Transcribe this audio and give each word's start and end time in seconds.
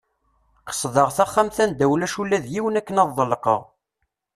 Qesdeɣ 0.67 1.09
taxxamt 1.17 1.57
anda 1.63 1.85
ulac 1.93 2.13
ula 2.21 2.37
yiwen 2.53 2.79
akken 2.79 3.01
ad 3.03 3.09
ḍelqeɣ. 3.17 3.61